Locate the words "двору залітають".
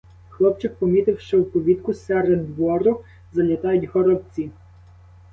2.55-3.85